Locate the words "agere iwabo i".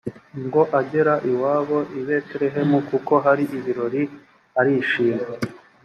0.79-2.01